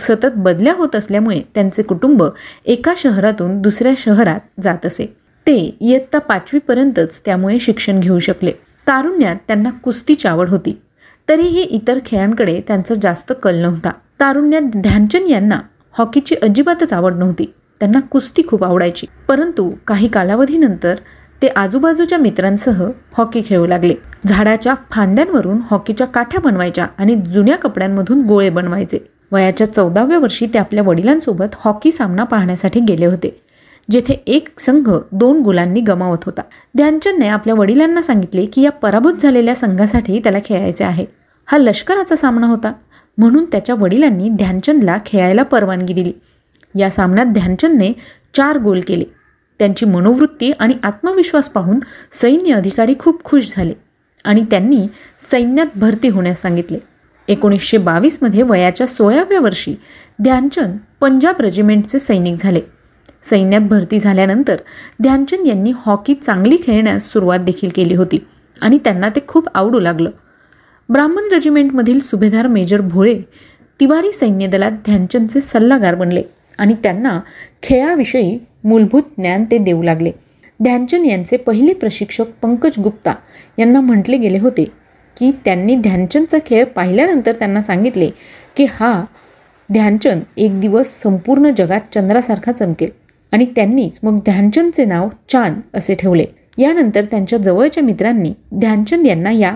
सतत 0.00 0.26
बदल्या 0.36 0.74
होत 0.74 0.96
असल्यामुळे 0.96 1.42
त्यांचे 1.54 1.82
कुटुंब 1.82 2.22
एका 2.66 2.94
शहरातून 2.96 3.62
दुसऱ्या 3.62 3.92
शहरात 3.96 4.40
जात 4.62 4.86
असे. 4.86 5.16
ते 5.46 5.76
इयत्ता 5.80 6.18
पाचवीपर्यंतच 6.18 7.20
त्यामुळे 7.24 7.58
शिक्षण 7.58 8.00
घेऊ 8.00 8.18
शकले. 8.18 8.52
तारुण्यात 8.86 9.36
त्यांना 9.46 9.70
कुस्तीची 9.70 10.28
आवड 10.28 10.48
होती. 10.48 10.78
तरीही 11.28 11.62
इतर 11.62 11.98
खेळांकडे 12.06 12.60
त्यांचा 12.66 12.94
जास्त 13.02 13.32
कल 13.42 13.56
नव्हता. 13.56 13.90
तारुण्यात 14.20 14.62
ध्यानचंद 14.62 15.28
यांना 15.28 15.60
हॉकीची 15.92 16.34
अजिबातच 16.34 16.92
आवड 16.92 17.14
नव्हती. 17.14 17.52
त्यांना 17.80 18.00
कुस्ती 18.00 18.42
खूप 18.46 18.64
आवडायची. 18.64 19.06
परंतु 19.28 19.72
काही 19.86 20.08
कालावधीनंतर 20.08 20.94
ते 21.42 21.48
आजूबाजूच्या 21.48 22.18
मित्रांसह 22.18 22.90
हॉकी 23.18 23.42
खेळू 23.46 23.66
लागले. 23.66 23.94
झाडाच्या 24.26 24.74
फांद्यांवरून 24.90 25.60
हॉकीच्या 25.70 26.06
काठ्या 26.06 26.40
बनवायच्या 26.40 26.86
आणि 26.98 27.14
जुन्या 27.14 27.56
कपड्यांमधून 27.56 28.22
गोळे 28.22 28.50
बनवायचे. 28.50 28.98
वयाच्या 29.32 29.74
चौदाव्या 29.74 30.18
वर्षी 30.18 30.46
ते 30.46 30.58
आपल्या 30.58 30.84
वडिलांसोबत 30.84 31.54
हॉकी 31.64 31.90
सामना 31.92 32.24
पाहण्यासाठी 32.24 32.80
गेले 32.80 33.06
होते 33.06 33.40
जेथे 33.90 34.14
एक 34.26 34.48
संघ 34.58 34.90
दोन 35.12 35.40
गुलांनी 35.40 35.80
गमावत 35.80 36.24
होता. 36.26 36.42
ध्यानचंदने 36.76 37.28
आपल्या 37.28 37.54
वडिलांना 37.54 38.02
सांगितले 38.02 38.46
की 38.46 38.62
या 38.62 38.70
पराभूत 38.70 39.12
झालेल्या 39.22 39.54
संघासाठी 39.54 40.18
त्याला 40.18 40.38
खेळायचे 40.44 40.84
आहे. 40.84 41.06
हा 41.46 41.58
लष्कराचा 41.58 42.16
सामना 42.16 42.46
होता. 42.46 42.72
म्हणून 43.18 43.44
त्याच्या 43.44 43.74
वडिलांनी 43.74 44.28
ध्यानचंदला 44.28 44.96
खेळायला 45.06 45.42
परवानगी 45.42 45.92
दिली. 45.92 46.12
या 46.74 46.90
सामन्यात 46.90 47.26
ध्यानचंदने 47.26 47.92
चार 48.34 48.58
गोल 48.58 48.80
केले. 48.80 49.04
त्यांची 49.60 49.86
मनोवृत्ती 49.86 50.50
आणि 50.50 50.74
आत्मविश्वास 50.82 51.48
पाहून 51.48 51.78
सैन्य 52.12 52.54
अधिकारी 52.54 52.94
खूप 52.98 53.24
खुश 53.24 53.52
झाले 53.56 53.72
आणि 54.24 54.44
त्यांनी 54.50 54.86
सैन्यात 55.30 55.66
भरती 55.76 56.08
होण्यास 56.08 56.42
सांगितले. 56.42 56.78
एकोणीसशे 57.28 57.78
बावीसमध्ये 57.78 58.42
वयाच्या 58.42 58.86
सोळाव्या 58.86 59.40
वर्षी 59.40 59.74
ध्यानचंद 60.22 60.76
पंजाब 61.00 61.40
रेजिमेंटचे 61.40 61.98
सैनिक 61.98 62.42
झाले. 62.42 62.60
सैन्यात 63.22 63.60
भरती 63.60 63.98
झाल्यानंतर 63.98 64.56
ध्यानचंद 65.02 65.46
यांनी 65.46 65.72
हॉकी 65.76 66.14
चांगली 66.14 66.56
खेळण्यास 66.62 67.10
सुरुवात 67.10 67.38
देखील 67.38 67.70
केली 67.74 67.94
होती 67.94 68.18
आणि 68.60 68.78
त्यांना 68.84 69.08
ते 69.08 69.20
खूप 69.28 69.48
आवडू 69.54 69.80
लागलं. 69.80 70.10
ब्राह्मण 70.88 71.32
रेजिमेंटमधील 71.32 72.00
सुभेदार 72.00 72.46
मेजर 72.46 72.80
भोळे 72.80 73.20
तिवारी 73.80 74.12
सैन्यदलात 74.12 74.72
ध्यानचंदचे 74.72 75.40
सल्लागार 75.40 75.94
बनले. 75.94 76.22
आणि 76.60 76.74
त्यांना 76.82 77.18
खेळाविषयी 77.62 78.38
मूलभूत 78.64 79.02
ज्ञान 79.18 79.44
ते 79.50 79.58
देऊ 79.58 79.82
लागले. 79.82 80.10
ध्यानचंद 80.60 81.06
यांचे 81.06 81.36
पहिले 81.36 81.72
प्रशिक्षक 81.72 82.24
पंकज 82.42 82.78
गुप्ता 82.78 83.14
यांना 83.58 83.80
म्हटले 83.80 84.16
गेले 84.16 84.38
होते 84.38 84.64
की 85.16 85.30
त्यांनी 85.44 85.76
ध्यानचंदचा 85.76 86.38
खेळ 86.46 86.64
पाहिल्यानंतर 86.64 87.32
त्यांना 87.32 87.62
सांगितले 87.62 88.10
की 88.56 88.66
हा 88.70 89.04
ध्यानचंद 89.72 90.22
एक 90.36 90.60
दिवस 90.60 91.00
संपूर्ण 91.02 91.50
जगात 91.56 91.94
चंद्रासारखा 91.94 92.52
चमकेल 92.52 92.90
आणि 93.32 93.44
त्यांनीच 93.56 93.98
मग 94.02 94.16
ध्यानचंदचे 94.16 94.84
नाव 94.84 95.08
चांद 95.28 95.60
असे 95.74 95.94
ठेवले. 95.94 96.24
यानंतर 96.58 97.04
त्यांच्या 97.04 97.38
जवळच्या 97.38 97.82
मित्रांनी 97.82 98.32
ध्यानचंद 98.54 99.06
यांना 99.06 99.30
या 99.30 99.54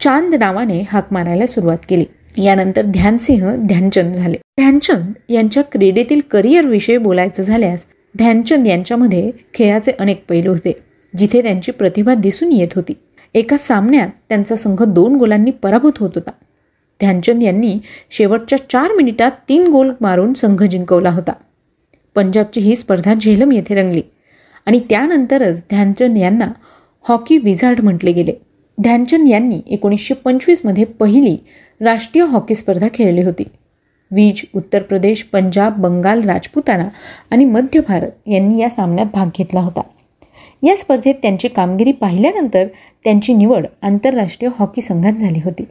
चांद 0.00 0.34
नावाने 0.34 0.82
हाक 0.90 1.12
मारायला 1.12 1.46
सुरुवात 1.46 1.78
केली. 1.88 2.04
यानंतर 2.38 2.86
ध्यानसिंह 2.86 3.54
ध्यानचंद 3.56 4.14
झाले. 4.14 4.36
ध्यानचंद 4.60 5.12
यांच्या 5.28 5.62
क्रीडेतील 5.62 6.20
करिअरविषयी 6.30 6.96
बोलायचं 6.96 7.42
झाल्यास 7.42 7.86
ध्यानचंद 8.18 8.66
यांच्यामध्ये 8.68 9.30
खेळाचे 9.54 9.92
अनेक 9.92 10.24
पैलू 10.28 10.52
होते 10.52 10.72
जिथे 11.14 11.42
त्यांची 11.42 11.72
प्रतिभा 11.72 12.14
दिसून 12.14 12.52
येत 12.52 12.68
होती. 12.76 12.92
एका 13.34 13.56
सामन्यात 13.56 14.08
त्यांचा 14.28 14.56
संघ 14.56 14.82
दोन 14.82 15.16
गोलांनी 15.16 15.50
पराभूत 15.50 15.92
होत 15.98 16.10
होता. 16.14 16.30
ध्यानचंद 17.00 17.42
यांनी 17.42 17.78
शेवटच्या 18.10 18.58
चार 18.70 18.92
मिनिटात 18.92 19.30
तीन 19.48 19.66
गोल 19.66 19.90
मारून 20.00 20.32
संघ 20.32 20.62
जिंकवला 20.62 21.10
होता. 21.10 21.32
पंजाबची 22.14 22.60
ही 22.60 22.76
स्पर्धा 22.76 23.14
झेलम 23.14 23.52
येथे 23.52 23.74
रंगली 23.74 24.02
आणि 24.66 24.80
त्यानंतरच 24.90 25.58
ध्यानचंद 25.60 26.18
यांना 26.18 26.48
हॉकी 27.08 27.38
विझार्ड 27.38 27.80
म्हटले 27.80 28.12
गेले. 28.12 28.32
ध्यानचंद 28.82 29.28
यांनी 29.28 29.60
एकोणीसशे 29.66 30.14
पंचवीसमध्ये 30.14 30.84
पहिली 30.84 31.36
राष्ट्रीय 31.82 32.24
हॉकी 32.24 32.54
स्पर्धा 32.54 32.88
खेळली 32.94 33.22
होती. 33.22 33.42
वीज 34.10 34.44
उत्तर 34.54 34.82
प्रदेश 34.82 35.22
पंजाब 35.22 35.76
बंगाल 35.76 36.20
राजपुताना 36.20 36.88
आणि 37.30 37.44
मध्य 37.44 37.80
भारत 37.88 38.10
यांनी 38.26 38.58
या 38.58 38.70
सामन्यात 38.70 39.06
भाग 39.14 39.26
घेतला 39.38 39.60
होता. 39.60 39.80
या 40.62 40.76
स्पर्धेत 40.76 41.14
त्यांची 41.22 41.48
कामगिरी 41.48 41.92
पाहिल्यानंतर 41.92 42.66
त्यांची 43.04 43.34
निवड 43.34 43.66
आंतरराष्ट्रीय 43.82 44.50
हॉकी 44.58 44.80
संघात 44.80 45.12
झाली 45.12 45.40
होती. 45.44 45.64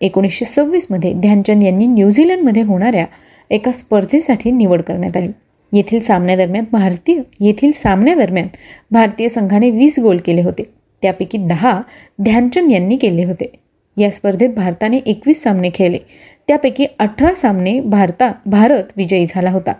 एकोणीसशे 0.00 0.44
सव्वीसमध्ये 0.44 1.12
ध्यानचंद 1.12 1.64
यांनी 1.64 1.86
न्यूझीलंडमध्ये 1.86 2.62
होणाऱ्या 2.62 3.06
एका 3.50 3.72
स्पर्धेसाठी 3.72 4.50
निवड 4.50 4.82
करण्यात 4.82 5.16
आली. 5.16 5.30
येथील 5.72 6.00
सामन्यादरम्यान 6.00 6.64
भारतीय 6.72 7.20
येथील 7.40 7.70
सामन्यादरम्यान 7.70 8.46
भारतीय 8.90 9.28
संघाने 9.28 9.70
वीस 9.70 9.98
गोल 9.98 10.18
केले 10.24 10.42
होते. 10.42 10.62
त्यापैकी 11.02 11.38
दहा 11.38 11.80
ध्यानचंद 12.22 12.72
यांनी 12.72 12.96
केले 12.96 13.24
होते. 13.24 13.52
या 13.98 14.10
स्पर्धेत 14.10 14.50
भारताने 14.50 14.96
एकवीस 14.96 15.42
सामने 15.42 15.70
खेळले. 15.74 15.98
त्यापैकी 16.48 16.86
अठरा 16.98 17.34
सामने 17.34 17.80
भारता 17.80 18.32
भारत 18.46 18.84
विजयी 18.96 19.26
झाला 19.26 19.50
होता. 19.50 19.72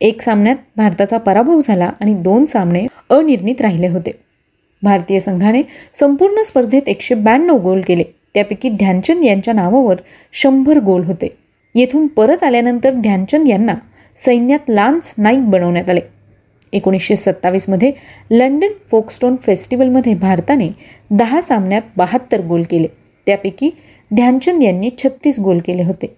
एक 0.00 0.22
सामन्यात 0.22 0.56
भारताचा 0.76 1.18
पराभव 1.18 1.60
झाला 1.68 1.90
आणि 2.00 2.14
दोन 2.14 2.44
सामने 2.44 2.86
अनिर्णित 3.10 3.60
राहिले 3.60 3.88
होते. 3.88 4.10
भारतीय 4.82 5.20
संघाने 5.20 5.62
संपूर्ण 6.00 6.42
स्पर्धेत 6.42 6.82
एकशे 6.86 7.14
ब्याण्णव 7.14 7.56
गोल 7.56 7.80
केले. 7.80 8.02
त्यापैकी 8.34 8.68
ध्यानचंद 8.68 9.24
यांच्या 9.24 9.54
नावावर 9.54 9.96
शंभर 10.32 10.78
गोल 10.78 11.04
होते. 11.04 11.36
येथून 11.74 12.06
परत 12.06 12.44
आल्यानंतर 12.44 12.92
ध्यानचंद 12.92 13.48
यांना 13.48 13.74
सैन्यात 14.16 14.58
लान्स 14.68 15.14
नाईक 15.18 15.50
बनवण्यात 15.50 15.90
आले. 15.90 16.00
एकोणीसशे 16.72 17.16
सत्तावीसमध्ये 17.16 17.92
लंडन 18.30 18.68
फोकस्टोन 18.90 19.36
फेस्टिवलमध्ये 19.36 20.14
भारताने 20.14 20.68
दहा 21.10 21.40
सामन्यात 21.40 21.82
बहात्तर 21.96 22.40
गोल 22.40 22.62
केले. 22.70 22.88
त्यापैकी 23.26 23.70
ध्यानचंद 24.10 24.62
यांनी 24.62 24.90
छत्तीस 24.98 25.38
गोल 25.40 25.58
केले 25.66 25.82
होते. 25.82 26.14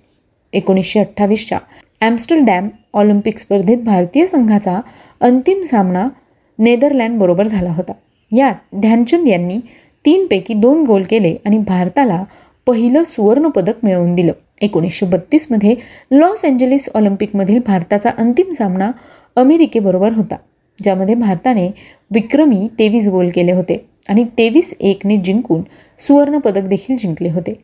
एकोणीसशे 0.52 1.00
अठ्ठावीसच्या 1.00 1.58
ॲम्स्टरडॅम 2.00 2.68
ऑलिम्पिक 2.94 3.38
स्पर्धेत 3.38 3.78
भारतीय 3.78 4.26
संघाचा 4.26 4.80
अंतिम 5.20 5.62
सामना 5.62 6.08
नेदरलँडबरोबर 6.58 7.46
झाला 7.46 7.70
होता. 7.70 7.92
यात 8.32 8.54
ध्यानचंद 8.80 9.28
यांनी 9.28 9.58
तीनपैकी 10.04 10.54
दोन 10.54 10.84
गोल 10.86 11.02
केले 11.02 11.34
आणि 11.46 11.58
भारताला 11.58 12.22
पहिलं 12.66 13.04
सुवर्णपदक 13.04 13.84
मिळवून 13.84 14.14
दिलं. 14.14 14.32
एकोणीसशे 14.60 15.06
बत्तीसमध्ये 15.06 15.74
लॉस 16.10 16.44
एंजलिस 16.44 16.88
ऑलिम्पिकमधील 16.94 17.58
भारताचा 17.66 18.10
अंतिम 18.18 18.50
सामना 18.52 18.90
अमेरिकेबरोबर 19.36 20.12
होता 20.12 20.36
ज्यामध्ये 20.78 21.14
भारताने 21.14 21.68
विक्रमी 22.10 22.66
तेवीस 22.78 23.08
गोल 23.08 23.28
केले 23.34 23.52
होते. 23.52 23.84
आणि 24.08 24.24
तेवीस 24.38 24.74
एकने 24.80 25.16
जिंकून 25.16 25.62
सुवर्णपदक 25.98 26.62
देखील 26.62 26.96
जिंकले 26.96 27.30
होते. 27.30 27.54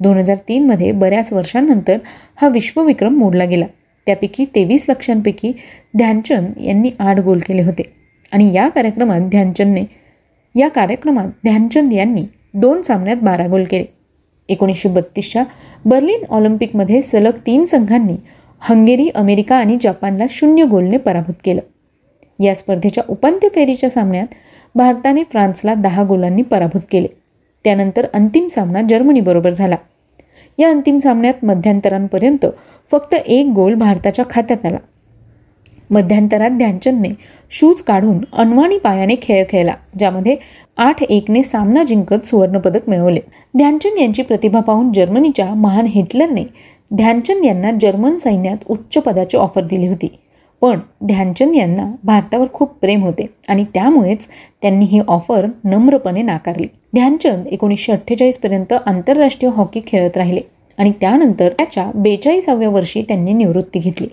दोन 0.00 0.18
हजार 0.18 0.36
तीनमध्ये 0.48 0.92
बऱ्याच 0.92 1.32
वर्षांनंतर 1.32 1.98
हा 2.36 2.48
विश्वविक्रम 2.48 3.16
मोडला 3.16 3.44
गेला. 3.44 3.66
त्यापैकी 4.06 4.44
तेवीस 4.44 4.84
लक्षांपैकी 4.88 5.52
ध्यानचंद 5.96 6.58
यांनी 6.60 6.90
आठ 6.98 7.18
गोल 7.18 7.38
केले 7.38 7.62
होते. 7.62 7.82
आणि 8.32 8.52
या 8.54 8.68
कार्यक्रमात 8.68 9.20
ध्यानचंदने 9.20 9.84
या 10.54 10.68
कार्यक्रमात 10.68 11.28
ध्यानचंद 11.44 11.92
यांनी 11.92 12.24
दोन 12.54 12.82
सामन्यात 12.82 13.16
बारा 13.16 13.46
गोल 13.46 13.64
केले. 13.64 13.84
एकोणीसशे 14.48 14.88
बत्तीसच्या 14.88 15.44
बर्लिन 15.84 16.24
ऑलिम्पिकमध्ये 16.30 17.02
सलग 17.02 17.38
तीन 17.46 17.64
संघांनी 17.64 18.16
हंगेरी 18.60 19.08
अमेरिका 19.08 19.56
आणि 19.56 19.76
जपानला 19.82 20.24
शून्य 20.30 20.64
गोलने 20.64 20.96
पराभूत 20.96 21.34
केलं. 21.44 21.60
या 22.44 22.54
स्पर्धेच्या 22.54 23.04
उपांत्य 23.08 23.48
फेरीच्या 23.54 23.90
सामन्यात 23.90 24.26
भारताने 24.78 25.22
फ्रान्सला 25.22 25.74
दहा 25.74 26.02
गोलांनी 26.04 26.42
पराभूत 26.42 26.80
केले. 26.90 27.08
त्यानंतर 27.64 28.06
अंतिम 28.14 28.48
सामना 28.48 28.82
जर्मनीबरोबर 28.88 29.50
झाला. 29.50 29.76
या 30.58 30.68
अंतिम 30.70 30.98
सामन्यात 30.98 31.44
मध्यांतरांपर्यंत 31.44 32.46
फक्त 32.90 33.14
एक 33.14 33.46
गोल 33.46 33.74
भारताच्या 33.74 34.24
खात्यात 34.30 34.66
आला. 34.66 34.76
मध्यांतरात 35.90 36.50
ध्यानचंदने 36.50 37.08
शूज 37.50 37.82
काढून 37.82 38.18
अनवाणी 38.32 38.78
पायाने 38.78 39.14
खेळ 39.22 39.44
खेळला 39.48 39.72
ज्यामध्ये 39.98 40.36
आठ 40.76 41.02
एकने 41.02 41.42
सामना 41.42 41.82
जिंकत 41.82 42.26
सुवर्णपदक 42.26 42.88
मिळवले. 42.88 43.20
ध्यानचंद 43.56 43.98
यांची 44.00 44.22
प्रतिभा 44.22 44.60
पाहून 44.60 44.92
जर्मनीच्या 44.92 45.54
महान 45.54 45.86
हिटलरने 45.86 46.44
ध्यानचंद 46.94 47.44
यांना 47.44 47.70
जर्मन 47.80 48.16
सैन्यात 48.16 48.56
उच्च 48.68 48.98
पदाची 48.98 49.36
ऑफर 49.36 49.64
दिली 49.64 49.88
होती. 49.88 50.18
पण 50.62 50.78
ध्यानचंद 51.06 51.56
यांना 51.56 51.90
भारतावर 52.04 52.46
खूप 52.52 52.72
प्रेम 52.80 53.02
होते 53.02 53.26
आणि 53.48 53.64
त्यामुळेच 53.74 54.26
त्यांनी 54.62 54.84
ही 54.84 55.00
ऑफर 55.08 55.46
नम्रपणे 55.64 56.22
नाकारली. 56.22 56.66
ध्यानचंद 56.94 57.46
एकोणीसशे 57.46 57.92
अठ्ठेचाळीसपर्यंत 57.92 58.72
आंतरराष्ट्रीय 58.86 59.52
हॉकी 59.56 59.80
खेळत 59.86 60.16
राहिले 60.16 60.40
आणि 60.78 60.92
त्यानंतर 61.00 61.52
त्याच्या 61.58 61.90
बेचाळीसाव्या 61.94 62.68
वर्षी 62.68 63.02
त्यांनी 63.02 63.32
निवृत्ती 63.32 63.78
घेतली. 63.78 64.08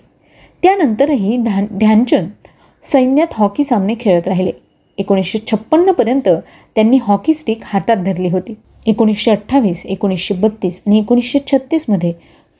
त्यानंतरही 0.62 1.36
ध्यान 1.36 1.66
ध्यानचंद 1.72 2.28
सैन्यात 2.84 3.34
हॉकी 3.34 3.64
सामने 3.64 3.94
खेळत 4.00 4.28
राहिले. 4.28 4.52
एकोणीसशे 4.98 5.38
छप्पन्नपर्यंत 5.50 6.28
त्यांनी 6.76 6.98
हॉकी 7.02 7.34
स्टिक 7.34 7.60
हातात 7.62 7.96
धरली 7.96 8.28
होती. 8.28 8.54
एकोणीसशे 8.86 9.30
अठ्ठावीस 9.30 9.84
एकोणीसशे 9.86 10.34
बत्तीस 10.34 10.82
आणि 10.86 10.98
एकोणीसशे 10.98 11.38
छत्तीसमध्ये 11.46 12.12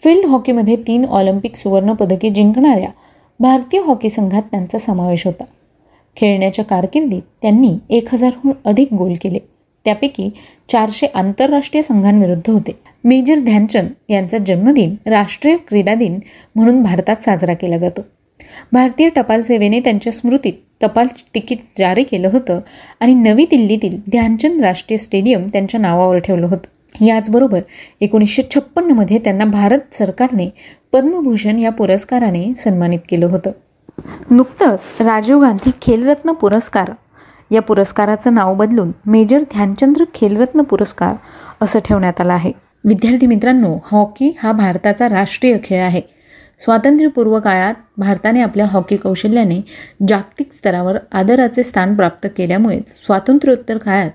फील्ड 0.03 0.27
हॉकीमध्ये 0.27 0.77
तीन 0.77 1.05
ऑलिम्पिक 1.05 1.57
सुवर्णपदके 1.57 2.31
जिंकणाऱ्या 2.31 2.89
भारतीय 3.41 3.81
हॉकी 3.81 4.11
संघात 4.11 4.43
त्यांचा 4.43 4.79
समावेश 4.79 5.27
होता. 5.27 5.45
खेळण्याच्या 6.17 6.65
कारकिर्दीत 6.65 7.23
त्यांनी 7.43 7.75
एक 7.91 8.15
हजारहून 8.15 8.53
अधिक 8.65 8.93
गोल 8.95 9.15
केले. 9.23 9.39
त्यापैकी 9.85 10.31
चारशे 10.73 11.07
आंतरराष्ट्रीय 11.07 11.83
संघांविरुद्ध 11.83 12.51
होते. 12.51 12.79
मेजर 13.05 13.35
ध्यानचंद 13.35 13.91
यांचा 14.09 14.39
जन्मदिन 14.39 14.95
राष्ट्रीय 15.07 15.57
क्रीडा 15.57 15.95
दिन 15.95 16.19
म्हणून 16.55 16.83
भारतात 16.83 17.17
साजरा 17.17 17.55
केला 17.55 17.79
जातो. 17.79 18.01
भारतीय 18.73 19.09
टपाल 19.09 19.43
सेवेने 19.43 19.81
त्यांच्या 19.81 20.13
स्मृतीत 20.13 20.53
टपाल 20.81 21.07
तिकीट 21.35 21.59
जारी 21.79 22.03
केलं 22.03 22.29
होतं 22.33 22.61
आणि 23.01 23.15
नवी 23.15 23.45
दिल्लीतील 23.51 23.99
ध्यानचंद 24.11 24.65
राष्ट्रीय 24.65 24.99
स्टेडियम 24.99 25.47
त्यांच्या 25.53 25.81
नावावर 25.81 26.19
ठेवलं 26.19 26.47
होतं. 26.47 26.76
याचबरोबर 27.01 27.61
एकोणीसशे 28.01 28.43
छप्पन्नमध्ये 28.55 29.19
त्यांना 29.19 29.45
भारत 29.45 29.95
सरकारने 29.95 30.49
पद्मभूषण 30.93 31.59
या 31.59 31.71
पुरस्काराने 31.71 32.55
सन्मानित 32.59 32.99
केलं 33.09 33.27
होतं. 33.27 33.51
नुकतंच 34.31 34.79
राजीव 35.01 35.41
गांधी 35.41 35.71
खेलरत्न 35.83 36.33
पुरस्कार 36.33 36.91
या 37.51 37.63
पुरस्काराचं 37.63 38.35
नाव 38.35 38.55
बदलून 38.55 38.93
मेजर 39.07 39.39
ध्यानचंद्र 39.39 40.05
खेलरत्न 40.15 40.61
पुरस्कार 40.61 41.15
असं 41.61 41.79
ठेवण्यात 41.85 42.21
आलं 42.21 42.33
आहे. 42.33 42.53
विद्यार्थी 42.85 43.27
मित्रांनो 43.27 43.79
हॉकी 43.85 44.37
हा 44.43 44.53
भारताचा 44.53 45.09
राष्ट्रीय 45.09 45.59
खेळ 45.65 45.83
आहे. 45.83 46.01
स्वातंत्र्यपूर्व 46.61 47.41
काळात 47.41 47.75
भारताने 47.97 48.41
आपल्या 48.41 48.67
हॉकी 48.67 48.97
कौशल्याने 48.97 49.61
जागतिक 50.09 50.53
स्तरावर 50.53 50.97
आदराचे 51.13 51.63
स्थान 51.63 51.97
प्राप्त 51.97 52.29
केल्यामुळेच 52.37 53.07
स्वातंत्र्योत्तर 53.07 53.79
काळात 53.79 54.11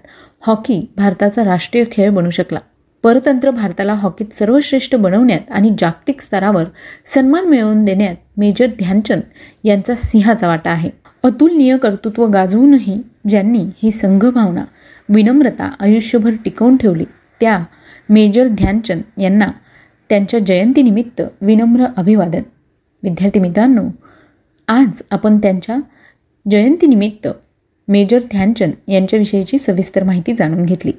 हॉकी 0.47 0.93
भारताचा 0.97 1.43
राष्ट्रीय 1.43 1.83
खेळ 1.91 2.09
बनू 2.09 2.29
शकला. 2.29 2.59
परतंत्र 3.03 3.49
भारताला 3.49 3.93
हॉकीत 3.93 4.33
सर्वश्रेष्ठ 4.33 4.95
बनवण्यात 4.95 5.51
आणि 5.51 5.75
जागतिक 5.79 6.21
स्तरावर 6.21 6.63
सन्मान 7.05 7.45
मिळवून 7.45 7.85
देण्यात 7.85 8.15
मेजर 8.37 8.67
ध्यानचंद 8.67 9.21
यांचा 9.63 9.95
सिंहाचा 9.95 10.47
वाटा 10.47 10.71
आहे. 10.71 10.89
अतुलनीय 11.23 11.77
कर्तृत्व 11.77 12.25
गाजवूनही 12.27 13.01
ज्यांनी 13.29 13.65
ही 13.83 13.91
संघभावना 13.91 14.65
विनम्रता 15.09 15.71
आयुष्यभर 15.79 16.31
टिकवून 16.45 16.77
ठेवली 16.77 17.05
त्या 17.39 17.63
मेजर 18.09 18.47
ध्यानचंद 18.47 19.21
यांना 19.21 19.51
त्यांच्या 20.09 20.39
जयंतीनिमित्त 20.39 21.21
विनम्र 21.41 21.85
अभिवादन. 21.97 22.41
विद्यार्थी 23.03 23.39
मित्रांनो 23.39 23.83
आज 24.67 25.01
आपण 25.11 25.37
त्यांच्या 25.37 25.77
जयंतीनिमित्त 26.51 27.27
मेजर 27.87 28.19
ध्यानचंद 28.19 28.73
यांच्याविषयीची 28.87 29.57
सविस्तर 29.57 30.03
माहिती 30.03 30.33
जाणून 30.33 30.63
घेतली. 30.63 30.91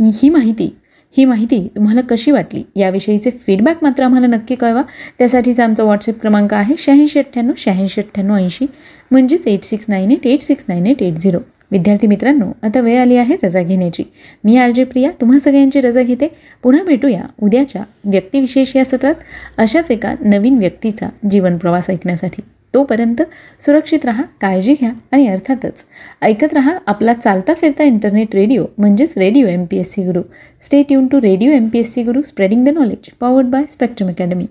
ही 0.00 0.28
माहिती 0.28 0.76
ही 1.14 1.24
माहिती 1.24 1.68
तुम्हाला 1.76 2.00
कशी 2.00 2.30
वाटली? 2.30 2.62
याविषयीचे 2.76 3.30
फीडबॅक 3.30 3.82
मात्र 3.82 4.02
आम्हाला 4.02 4.26
नक्की 4.26 4.54
कळवा. 4.54 4.82
त्यासाठीचा 5.18 5.64
आमचा 5.64 5.82
व्हॉट्सअप 5.82 6.20
क्रमांक 6.20 6.54
आहे 6.54 6.74
शहाऐंशी 6.78 7.18
अठ्ठ्याण्णव 7.18 7.54
शहाऐंशी 7.56 8.00
अठ्ठ्याण्णव 8.00 8.36
ऐंशी. 8.36 8.66
म्हणजेच 9.10 9.46
eight 9.46 9.62
six 9.62 9.86
nine 9.88 10.10
eight 10.10 10.26
eight 10.26 10.40
six 10.40 10.64
nine 10.68 10.86
eight 10.86 11.02
eight 11.02 11.14
zero 11.14 11.38
विद्यार्थी 11.72 12.06
मित्रांनो 12.06 12.46
आता 12.62 12.80
वेळ 12.80 13.00
आली 13.00 13.16
आहे 13.16 13.36
रजा 13.42 13.62
घेण्याची. 13.62 14.02
मी 14.44 14.56
आर 14.56 14.70
जे 14.70 14.84
प्रिया 14.84 15.10
तुम्हा 15.20 15.38
सगळ्यांची 15.38 15.80
रजा 15.80 16.02
घेते. 16.02 16.28
पुन्हा 16.62 16.82
भेटूया 16.84 17.22
उद्याच्या 17.42 17.82
व्यक्तिविशेष 18.04 18.76
या 18.76 18.84
सत्रात. 18.84 19.14
अशाच 19.58 19.90
एका 19.90 20.14
नवीन 20.20 20.58
व्यक्तीचा 20.58 21.08
जीवन 21.30 21.56
प्रवास 21.56 21.90
ऐकण्यासाठी. 21.90 22.42
तोपर्यंत 22.74 23.22
सुरक्षित 23.60 24.04
राहा 24.04 24.22
काळजी 24.40 24.74
घ्या 24.80 24.90
आणि 25.12 25.26
अर्थातच 25.28 25.84
ऐकत 26.22 26.54
राहा 26.54 26.76
आपला 26.86 27.12
चालता 27.14 27.54
फिरता 27.54 27.84
इंटरनेट 27.84 28.34
रेडिओ 28.34 28.64
म्हणजेच 28.78 29.16
radio 29.18 29.46
M 29.46 29.64
P 29.64 29.78
S 29.78 29.92
C 29.94 30.04
Guru 30.04 30.22
stay 30.62 30.82
tune 30.82 31.06
to 31.06 31.20
radio 31.20 31.52
M 31.52 31.68
P 31.68 31.78
S 31.78 31.94
C 31.94 32.02
Guru 32.02 32.22
spreading 32.22 32.64
the 32.64 32.78
knowledge 32.78 33.10
powered 33.20 33.46
by 33.46 33.64
spectrum 33.68 34.08
academy 34.08 34.46